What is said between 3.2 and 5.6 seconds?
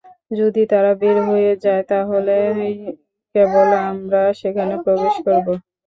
কেবল আমরা সেখানে প্রবেশ করব।